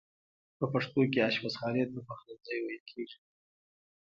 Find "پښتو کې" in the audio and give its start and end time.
0.73-1.19